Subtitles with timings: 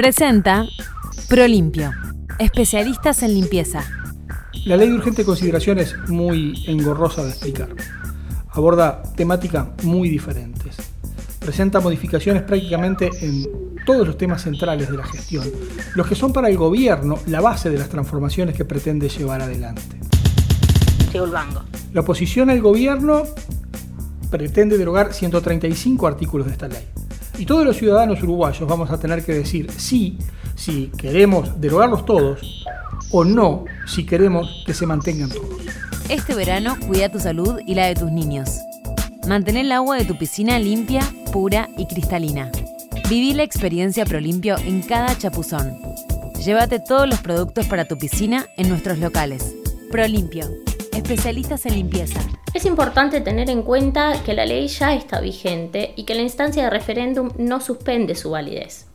[0.00, 0.66] Presenta
[1.28, 1.92] Prolimpio,
[2.38, 3.84] especialistas en limpieza.
[4.64, 7.68] La ley de urgente consideración es muy engorrosa de explicar.
[8.48, 10.76] Aborda temáticas muy diferentes.
[11.38, 15.44] Presenta modificaciones prácticamente en todos los temas centrales de la gestión,
[15.94, 20.00] los que son para el gobierno la base de las transformaciones que pretende llevar adelante.
[21.92, 23.24] La oposición al gobierno
[24.30, 26.88] pretende derogar 135 artículos de esta ley.
[27.40, 30.18] Y todos los ciudadanos uruguayos vamos a tener que decir sí
[30.56, 32.66] si queremos derogarlos todos
[33.10, 35.48] o no si queremos que se mantengan todos.
[36.10, 38.50] Este verano cuida tu salud y la de tus niños.
[39.26, 41.00] Mantén el agua de tu piscina limpia,
[41.32, 42.52] pura y cristalina.
[43.08, 45.78] Viví la experiencia Prolimpio en cada chapuzón.
[46.44, 49.54] Llévate todos los productos para tu piscina en nuestros locales.
[49.90, 50.44] Prolimpio,
[50.92, 52.20] especialistas en limpieza.
[52.52, 56.64] Es importante tener en cuenta que la ley ya está vigente y que la instancia
[56.64, 58.88] de referéndum no suspende su validez.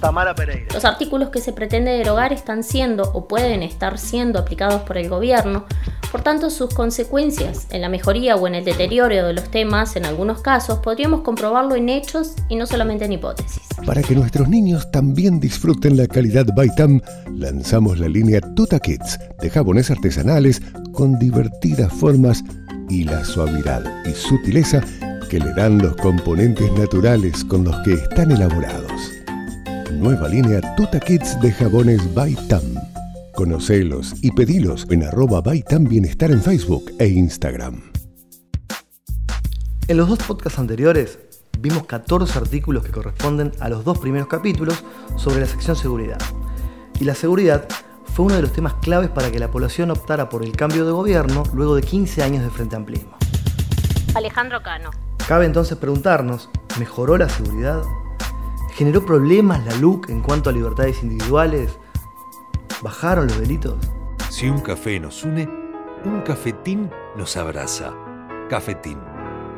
[0.00, 0.72] Tamara Pereira.
[0.72, 5.10] Los artículos que se pretende derogar están siendo o pueden estar siendo aplicados por el
[5.10, 5.66] gobierno,
[6.10, 10.06] por tanto sus consecuencias en la mejoría o en el deterioro de los temas, en
[10.06, 13.59] algunos casos, podríamos comprobarlo en hechos y no solamente en hipótesis.
[13.86, 17.00] Para que nuestros niños también disfruten la calidad Baitam,
[17.34, 20.60] lanzamos la línea Tuta Kids de jabones artesanales
[20.92, 22.44] con divertidas formas
[22.88, 24.82] y la suavidad y sutileza
[25.28, 29.12] que le dan los componentes naturales con los que están elaborados.
[29.92, 32.62] Nueva línea Tuta Kids de jabones Baitam.
[33.34, 37.80] Conocelos y pedilos en arroba Baitam Bienestar en Facebook e Instagram.
[39.88, 41.18] En los dos podcasts anteriores
[41.60, 44.82] vimos 14 artículos que corresponden a los dos primeros capítulos
[45.16, 46.18] sobre la sección seguridad.
[46.98, 47.68] Y la seguridad
[48.04, 50.92] fue uno de los temas claves para que la población optara por el cambio de
[50.92, 53.16] gobierno luego de 15 años de Frente Amplismo.
[54.14, 54.90] Alejandro Cano.
[55.28, 57.82] Cabe entonces preguntarnos, ¿mejoró la seguridad?
[58.72, 61.78] ¿Generó problemas la LUC en cuanto a libertades individuales?
[62.82, 63.76] ¿Bajaron los delitos?
[64.30, 65.48] Si un café nos une,
[66.04, 67.92] un cafetín nos abraza.
[68.48, 68.98] Cafetín.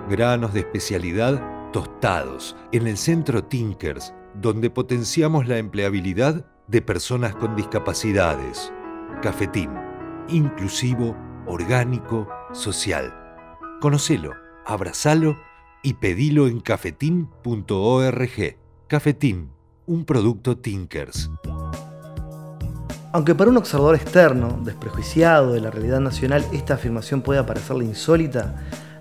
[0.08, 7.56] Granos de especialidad tostados en el centro Tinkers, donde potenciamos la empleabilidad de personas con
[7.56, 8.72] discapacidades.
[9.22, 9.70] Cafetín,
[10.28, 11.16] inclusivo,
[11.46, 13.12] orgánico, social.
[13.80, 14.32] Conocelo,
[14.66, 15.36] abrazalo
[15.82, 18.56] y pedilo en cafetín.org.
[18.86, 19.50] Cafetín,
[19.86, 21.30] un producto Tinkers.
[23.14, 28.54] Aunque para un observador externo, desprejuiciado de la realidad nacional, esta afirmación puede parecerle insólita,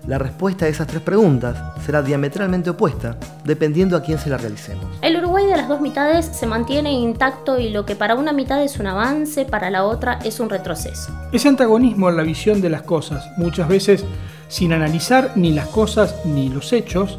[0.06, 4.84] la respuesta a esas tres preguntas será diametralmente opuesta dependiendo a quién se la realicemos.
[5.00, 8.62] El Uruguay de las dos mitades se mantiene intacto y lo que para una mitad
[8.62, 11.12] es un avance, para la otra es un retroceso.
[11.32, 14.04] Ese antagonismo en la visión de las cosas, muchas veces
[14.48, 17.16] sin analizar ni las cosas ni los hechos,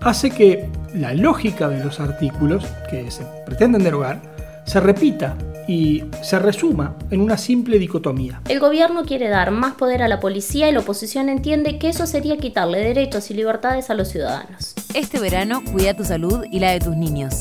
[0.00, 4.20] hace que la lógica de los artículos que se pretenden derogar
[4.64, 5.34] se repita
[5.66, 8.40] y se resuma en una simple dicotomía.
[8.48, 12.06] El gobierno quiere dar más poder a la policía y la oposición entiende que eso
[12.06, 14.74] sería quitarle derechos y libertades a los ciudadanos.
[14.94, 17.34] Este verano cuida tu salud y la de tus niños.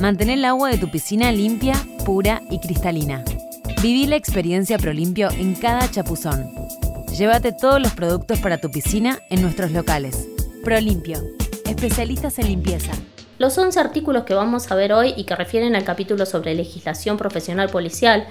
[0.00, 3.24] Mantén el agua de tu piscina limpia, pura y cristalina.
[3.80, 6.50] Viví la experiencia Prolimpio en cada chapuzón.
[7.16, 10.28] Llévate todos los productos para tu piscina en nuestros locales.
[10.64, 11.22] Prolimpio,
[11.66, 12.92] especialistas en limpieza.
[13.36, 17.16] Los 11 artículos que vamos a ver hoy y que refieren al capítulo sobre legislación
[17.16, 18.28] profesional policial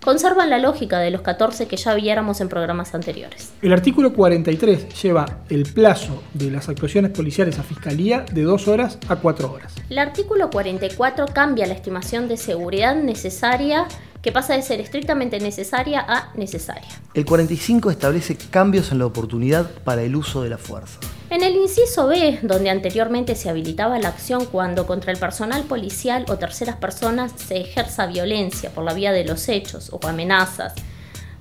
[0.00, 3.52] conservan la lógica de los 14 que ya viéramos en programas anteriores.
[3.60, 8.98] El artículo 43 lleva el plazo de las actuaciones policiales a fiscalía de 2 horas
[9.08, 9.74] a 4 horas.
[9.90, 13.86] El artículo 44 cambia la estimación de seguridad necesaria
[14.22, 16.88] que pasa de ser estrictamente necesaria a necesaria.
[17.12, 20.98] El 45 establece cambios en la oportunidad para el uso de la fuerza.
[21.28, 26.24] En el inciso B, donde anteriormente se habilitaba la acción cuando contra el personal policial
[26.28, 30.74] o terceras personas se ejerza violencia por la vía de los hechos o amenazas,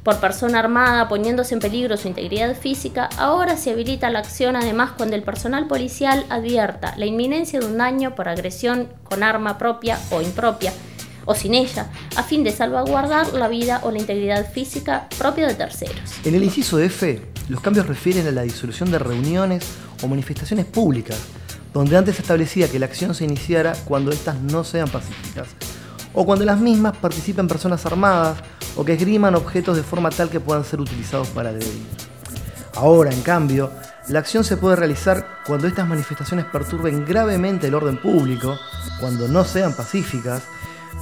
[0.01, 4.91] por persona armada poniéndose en peligro su integridad física, ahora se habilita la acción además
[4.97, 9.99] cuando el personal policial advierta la inminencia de un daño por agresión con arma propia
[10.09, 10.73] o impropia
[11.25, 15.55] o sin ella, a fin de salvaguardar la vida o la integridad física propia de
[15.55, 15.97] terceros.
[16.23, 19.65] En el inciso F, los cambios refieren a la disolución de reuniones
[20.01, 21.17] o manifestaciones públicas,
[21.73, 25.49] donde antes se establecía que la acción se iniciara cuando éstas no sean pacíficas,
[26.13, 28.37] o cuando las mismas participen personas armadas
[28.77, 31.83] o que esgriman objetos de forma tal que puedan ser utilizados para agredir.
[32.75, 33.71] Ahora, en cambio,
[34.09, 38.57] la acción se puede realizar cuando estas manifestaciones perturben gravemente el orden público,
[38.99, 40.43] cuando no sean pacíficas,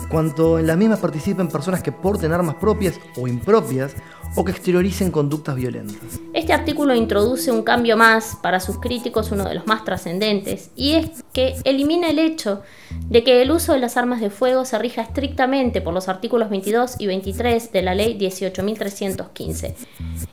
[0.09, 3.95] cuanto en las mismas participen personas que porten armas propias o impropias
[4.35, 6.19] o que exterioricen conductas violentas.
[6.33, 10.93] Este artículo introduce un cambio más, para sus críticos uno de los más trascendentes, y
[10.93, 12.61] es que elimina el hecho
[13.09, 16.49] de que el uso de las armas de fuego se rija estrictamente por los artículos
[16.49, 19.75] 22 y 23 de la Ley 18.315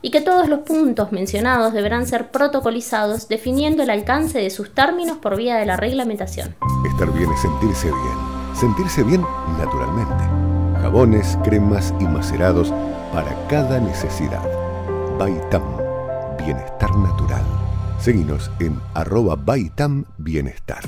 [0.01, 5.17] y que todos los puntos mencionados deberán ser protocolizados definiendo el alcance de sus términos
[5.17, 6.55] por vía de la reglamentación.
[6.87, 8.30] Estar bien es sentirse bien.
[8.53, 9.21] Sentirse bien
[9.57, 10.23] naturalmente.
[10.81, 12.73] Jabones, cremas y macerados
[13.13, 14.47] para cada necesidad.
[15.17, 15.63] Baitam,
[16.37, 17.43] bienestar natural.
[17.99, 20.83] Seguinos en arroba Baitam Bienestar.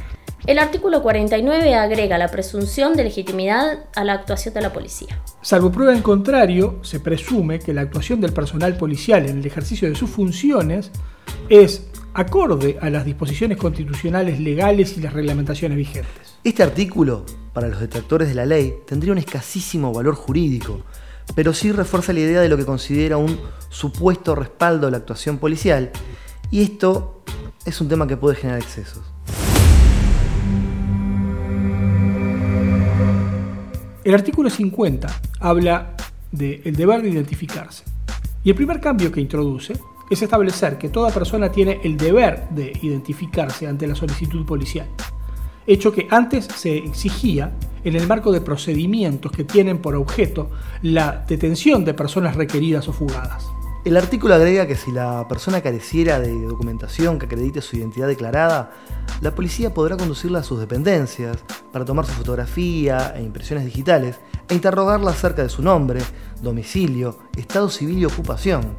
[0.46, 5.22] El artículo 49 agrega la presunción de legitimidad a la actuación de la policía.
[5.42, 9.88] Salvo prueba en contrario, se presume que la actuación del personal policial en el ejercicio
[9.88, 10.92] de sus funciones
[11.48, 16.38] es acorde a las disposiciones constitucionales legales y las reglamentaciones vigentes.
[16.44, 20.82] Este artículo, para los detractores de la ley, tendría un escasísimo valor jurídico,
[21.36, 23.40] pero sí refuerza la idea de lo que considera un
[23.70, 25.92] supuesto respaldo a la actuación policial,
[26.52, 27.24] y esto
[27.66, 29.02] es un tema que puede generar excesos.
[34.04, 35.08] El artículo 50
[35.40, 35.96] habla
[36.32, 37.86] del deber de identificarse.
[38.44, 39.74] Y el primer cambio que introduce
[40.14, 44.88] es establecer que toda persona tiene el deber de identificarse ante la solicitud policial,
[45.66, 47.52] hecho que antes se exigía
[47.84, 50.50] en el marco de procedimientos que tienen por objeto
[50.82, 53.46] la detención de personas requeridas o fugadas.
[53.86, 58.72] El artículo agrega que si la persona careciera de documentación que acredite su identidad declarada,
[59.20, 61.38] la policía podrá conducirla a sus dependencias
[61.74, 66.00] para tomar su fotografía e impresiones digitales e interrogarla acerca de su nombre,
[66.42, 68.74] domicilio, estado civil y ocupación,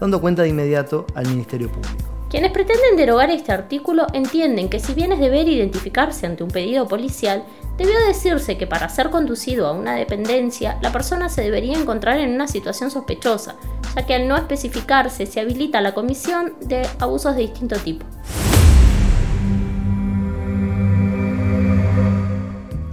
[0.00, 2.08] dando cuenta de inmediato al Ministerio Público.
[2.30, 6.86] Quienes pretenden derogar este artículo entienden que si bien es deber identificarse ante un pedido
[6.86, 7.44] policial,
[7.78, 12.34] debió decirse que para ser conducido a una dependencia, la persona se debería encontrar en
[12.34, 13.56] una situación sospechosa,
[13.96, 18.04] ya que al no especificarse se habilita la comisión de abusos de distinto tipo.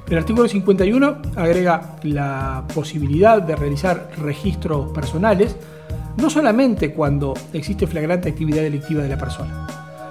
[0.07, 5.57] El artículo 51 agrega la posibilidad de realizar registros personales
[6.17, 9.67] no solamente cuando existe flagrante actividad delictiva de la persona,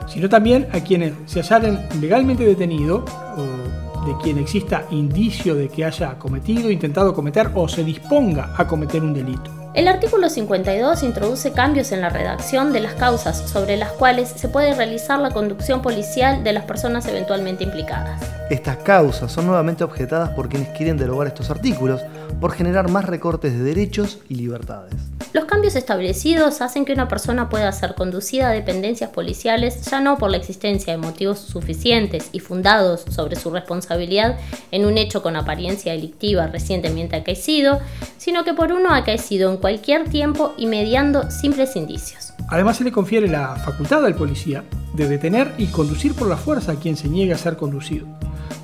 [0.07, 5.85] sino también a quienes se hallaren legalmente detenidos o de quien exista indicio de que
[5.85, 9.51] haya cometido, intentado cometer o se disponga a cometer un delito.
[9.75, 14.49] El artículo 52 introduce cambios en la redacción de las causas sobre las cuales se
[14.49, 18.21] puede realizar la conducción policial de las personas eventualmente implicadas.
[18.51, 22.03] Estas causas son nuevamente objetadas por quienes quieren derogar estos artículos
[22.41, 24.93] por generar más recortes de derechos y libertades.
[25.33, 30.19] Los cambios establecidos hacen que una persona pueda ser conducida a dependencias policiales ya no
[30.19, 34.39] por la existencia de motivos suficientes y fundados sobre su responsabilidad
[34.71, 37.81] en un hecho con apariencia delictiva recientemente acaecido,
[38.19, 42.34] sino que por uno acaecido en cualquier tiempo y mediando simples indicios.
[42.49, 44.65] Además se le confiere la facultad al policía
[44.95, 48.07] de detener y conducir por la fuerza a quien se niegue a ser conducido,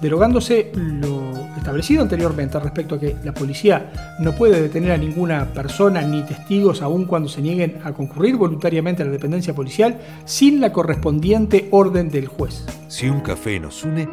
[0.01, 6.03] derogándose lo establecido anteriormente respecto a que la policía no puede detener a ninguna persona
[6.03, 10.73] ni testigos aun cuando se nieguen a concurrir voluntariamente a la dependencia policial sin la
[10.73, 12.65] correspondiente orden del juez.
[12.89, 14.09] Si un café nos une,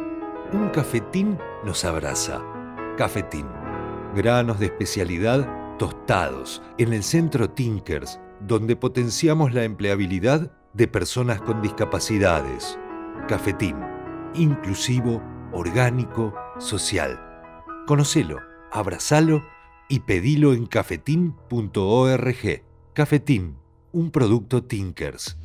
[0.52, 2.40] un cafetín nos abraza.
[2.96, 3.46] Cafetín.
[4.14, 5.46] Granos de especialidad
[5.78, 12.78] tostados en el centro Tinkers, donde potenciamos la empleabilidad de personas con discapacidades.
[13.28, 13.76] Cafetín.
[14.34, 17.18] Inclusivo, orgánico, social.
[17.86, 18.38] Conocelo,
[18.70, 19.42] abrazalo
[19.88, 22.62] y pedilo en cafetín.org.
[22.92, 23.56] Cafetín,
[23.92, 25.36] un producto Tinkers.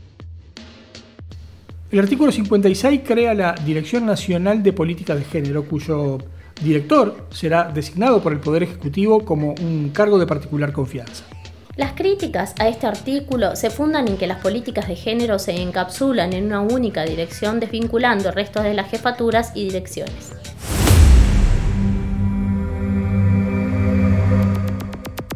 [1.91, 6.17] El artículo 56 crea la Dirección Nacional de Política de Género, cuyo
[6.63, 11.23] director será designado por el Poder Ejecutivo como un cargo de particular confianza.
[11.75, 16.31] Las críticas a este artículo se fundan en que las políticas de género se encapsulan
[16.33, 20.33] en una única dirección desvinculando el resto de las jefaturas y direcciones.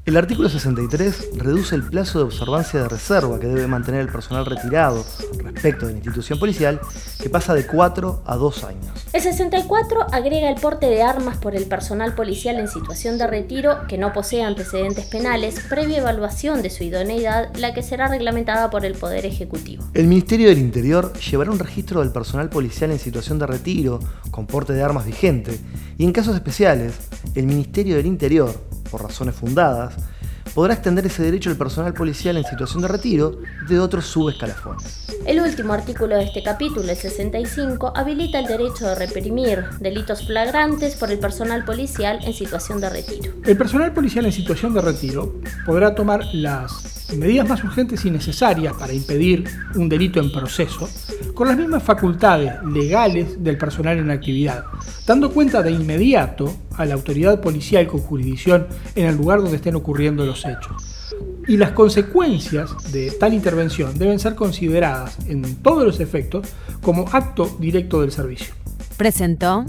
[0.07, 4.45] El artículo 63 reduce el plazo de observancia de reserva que debe mantener el personal
[4.45, 5.05] retirado
[5.43, 6.79] respecto de la institución policial,
[7.21, 8.85] que pasa de 4 a 2 años.
[9.11, 13.85] El 64 agrega el porte de armas por el personal policial en situación de retiro
[13.89, 18.85] que no posee antecedentes penales, previa evaluación de su idoneidad, la que será reglamentada por
[18.85, 19.83] el Poder Ejecutivo.
[19.93, 23.99] El Ministerio del Interior llevará un registro del personal policial en situación de retiro
[24.31, 25.59] con porte de armas vigente
[25.97, 26.93] y en casos especiales,
[27.35, 28.55] el Ministerio del Interior
[28.87, 29.95] por razones fundadas,
[30.53, 35.05] podrá extender ese derecho al personal policial en situación de retiro de otros subescalafones.
[35.25, 40.95] El último artículo de este capítulo, el 65, habilita el derecho de reprimir delitos flagrantes
[40.95, 43.33] por el personal policial en situación de retiro.
[43.45, 48.73] El personal policial en situación de retiro podrá tomar las medidas más urgentes y necesarias
[48.73, 50.89] para impedir un delito en proceso,
[51.37, 54.65] con las mismas facultades legales del personal en actividad,
[55.05, 58.65] dando cuenta de inmediato a la autoridad policial con jurisdicción
[58.95, 61.13] en el lugar donde estén ocurriendo los hechos.
[61.47, 66.47] Y las consecuencias de tal intervención deben ser consideradas en todos los efectos
[66.81, 68.55] como acto directo del servicio.
[68.97, 69.63] Presentó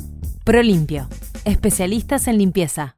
[0.44, 1.06] ProLimpio,
[1.44, 2.97] especialistas en limpieza.